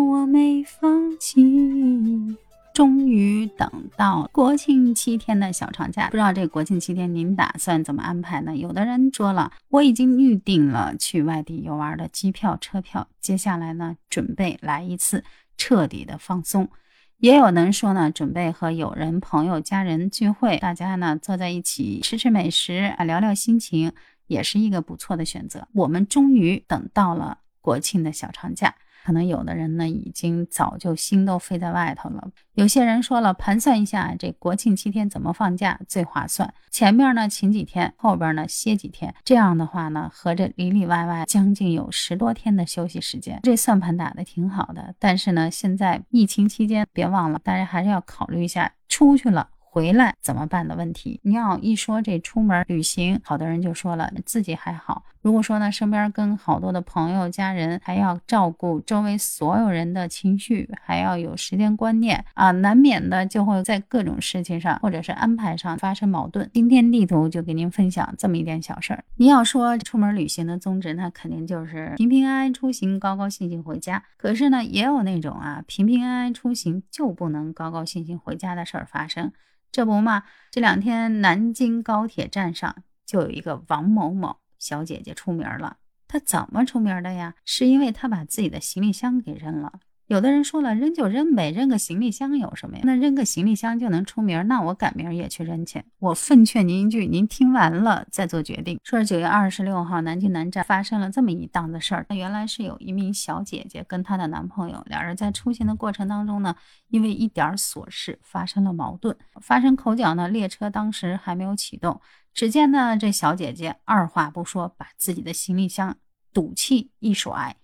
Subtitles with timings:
[0.00, 2.36] 我没放弃
[2.72, 15.22] 终于等到国庆七天的小长假不知道这国庆七天您打算怎么安排呢有的人说了我已经预定了去外地游玩的机票车票接下来呢准备来一次
[15.58, 16.68] 彻底的放松
[17.18, 23.92] 也有人说呢准备和友人朋友家人聚会大家呢坐在一起吃吃美食啊聊聊心情
[24.26, 28.74] 也是一个不错的选择我们终于等到了国庆的小长假。
[29.04, 32.28] 可能有的人呢，已经早就心都飞在外头了。
[32.54, 36.52] 有些人说了，盘算一下这国庆七天怎么放假最划算？
[36.70, 44.94] 前面呢请几天，后边呢歇几天，这样的话呢，合着里里外外将近有十多天的休息时间，这算盘打得挺好的。
[44.98, 49.48] 但是呢，现在疫情期间，别忘了，大家还是要考虑一下出去了。
[49.72, 51.20] 回来怎么办的问题？
[51.22, 55.04] 你要一说这出门旅行，好多人就说了，自己还好。
[55.22, 66.50] 如果说呢，身边跟好多的朋友、家人，还要照顾周围所有人的情绪，还要有时间观念啊，难免的就会在各种事情上或者是安排上发生矛盾。
[66.52, 69.04] 今天地图就给您分享这么一点小事儿。
[69.18, 74.02] 你要说出门旅行的宗旨，那肯定就是平平安安出行，高高兴兴回家。
[74.16, 79.30] 可是呢，也有那种啊，平平安安出行就不能高高兴兴回家的事儿发生。
[79.72, 85.76] 这不嘛，这两天南京高铁站上就有一个王某某小姐姐出名了。
[86.08, 87.34] 她怎么出名的呀？
[87.44, 89.80] 是因为她把自己的行李箱给扔了。
[90.10, 92.82] 有的人说了，扔就扔呗，扔个行李箱有什么呀？
[92.84, 94.44] 那扔个行李箱就能出名？
[94.48, 95.84] 那我赶明儿也去扔去。
[96.00, 98.80] 我奉劝您一句，您听完了再做决定。
[98.82, 102.04] 说是九月二十六号，南京南站发生了这么一档子事儿。
[102.08, 106.56] 那原来是有一名小姐姐跟她的男朋友，两人在出行的过程当中呢，
[106.88, 110.26] 因为一点琐事发生了矛盾，发生口角呢。
[110.26, 112.00] 列车当时还没有启动，
[112.34, 115.96] 只见呢这小姐姐二话不说，把自己的行李箱
[116.32, 117.54] 赌气一甩。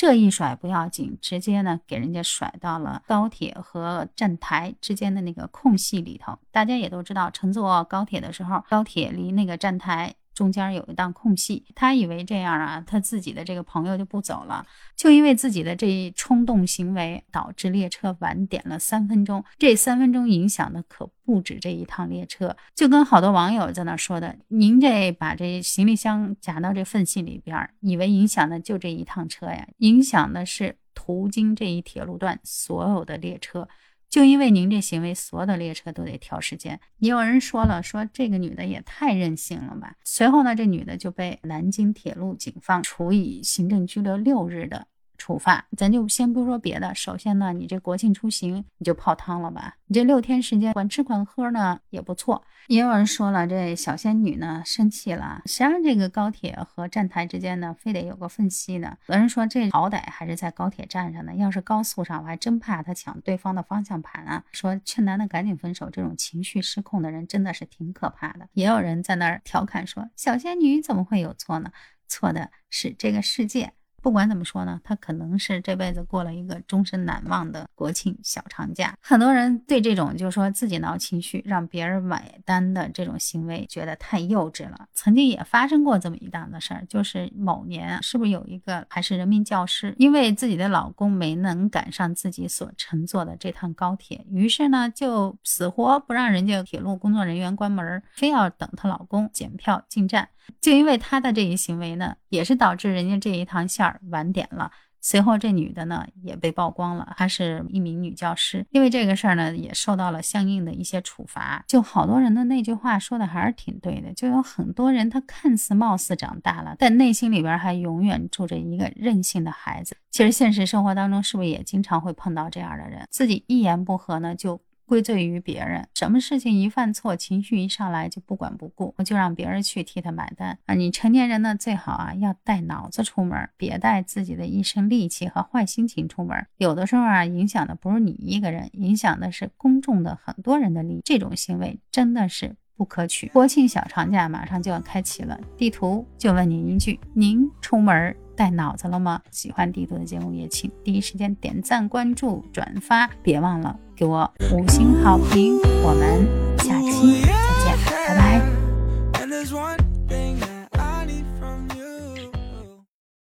[0.00, 6.38] 这一甩不要紧，直接呢给人家甩到了高铁和站台之间的那个空隙里头。
[6.50, 10.14] 大家也都知道，乘坐高铁的时候，高铁离那个站台。
[10.40, 14.64] 中间有一档空隙，他以为这样啊，他自己的这个朋友就不走了。
[14.96, 19.44] 就因为自己的这一冲动行为，导致列车晚点了三分钟。
[19.58, 22.56] 这三分钟影响的可不止这一趟列车。
[22.74, 29.68] 就跟好多网友在那说的：“您这把这行李箱夹到这缝隙里边，以为影响的就这一趟车呀？
[29.76, 33.68] 影响的是途经这一铁路段所有的列车。”
[34.10, 36.80] 就因为您这行为，所有的列车都得调时间。
[36.98, 39.94] 也有人说了，说这个女的也太任性了吧。
[40.04, 44.88] 随后呢，这女的就被南京铁路警方处以行政拘留六日的。
[45.20, 46.94] 处罚，咱就先不说别的。
[46.94, 49.76] 首先呢，你这国庆出行你就泡汤了吧？
[49.86, 52.42] 你这六天时间管吃管喝呢也不错。
[52.68, 58.96] 也有人说了，这小仙女呢生气了，谁让这个高铁和站台之间呢非得有个缝隙呢？
[59.08, 64.42] 有人说这好歹还是在高铁站上呢，要是高速上，我还真怕他抢对方的方向盘啊。
[64.52, 68.48] 说劝男的赶紧分手，这种情绪失控的人真的是挺可怕的。
[68.54, 71.70] 也有人在那儿调侃说，小仙女怎么会有错呢？
[72.06, 73.72] 错的是这个世界。
[74.02, 78.94] 不管怎么说呢，他可能是这辈子过了一个终身难忘的国庆小长假。
[79.00, 84.86] 很多人对这种就是说自己闹情绪让别人买单的这种行为觉得太幼稚了。
[84.94, 100.28] 曾经也发生过这么一档子事儿，就是某年是不是有一个还是人民教师，因为自己的老公没能赶上自己所乘坐的这趟高铁，于是呢就死活不让人家铁路工作人员关门，非要等她老公检票进站。
[100.60, 104.70] 就因为他的这一行为呢，也是导致人家这一趟线儿晚点了。
[105.02, 111.64] 随后这女的呢也被曝光了，她是一名女教师，因为这个事儿呢也受到了相应的一些处罚。
[111.66, 119.96] 就好多人的那句话说的还是挺对的，就有很多人他看似貌似长大了，但内心里边还永远住着一个任性的孩子。
[120.10, 124.60] 其实现实生活当中是不是也经常会碰到这样的人，自己一言不合呢就。
[124.90, 130.74] 归罪于别人，什么事情一犯错，情绪一上来就不管不顾，我就让别人去替他买单啊！
[130.74, 136.44] 你成年人呢，最好啊要带脑子出门，别带自己的一身戾气和坏心情出门。
[136.56, 141.00] 有的时候啊，影响的不是你一个人，影响的是公众的很多人的利益。
[141.04, 143.28] 这种行为真的是不可取。
[143.28, 148.16] 国庆小长假马上就要开启了，地图就问您一句：您出门？
[148.40, 149.20] 带脑子了吗？
[149.30, 155.58] 喜欢地图的节目也请第一时间点赞、关注、转发，别忘了给我五星好评。
[155.84, 156.26] 我们
[156.60, 157.28] 下期再
[157.62, 157.76] 见，
[158.08, 158.40] 拜拜。